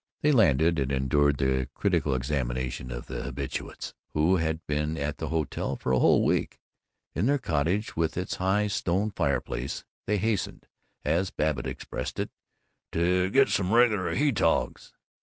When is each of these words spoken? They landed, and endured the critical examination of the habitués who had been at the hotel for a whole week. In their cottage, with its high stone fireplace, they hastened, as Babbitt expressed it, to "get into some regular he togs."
They 0.23 0.31
landed, 0.31 0.79
and 0.79 0.91
endured 0.91 1.37
the 1.37 1.69
critical 1.75 2.15
examination 2.15 2.89
of 2.89 3.05
the 3.05 3.31
habitués 3.31 3.93
who 4.15 4.37
had 4.37 4.65
been 4.65 4.97
at 4.97 5.17
the 5.19 5.27
hotel 5.27 5.75
for 5.75 5.91
a 5.91 5.99
whole 5.99 6.25
week. 6.25 6.59
In 7.13 7.27
their 7.27 7.37
cottage, 7.37 7.95
with 7.95 8.17
its 8.17 8.37
high 8.37 8.65
stone 8.65 9.11
fireplace, 9.11 9.83
they 10.07 10.17
hastened, 10.17 10.65
as 11.05 11.29
Babbitt 11.29 11.67
expressed 11.67 12.17
it, 12.17 12.31
to 12.93 13.29
"get 13.29 13.41
into 13.41 13.51
some 13.51 13.71
regular 13.71 14.15
he 14.15 14.31
togs." 14.31 14.91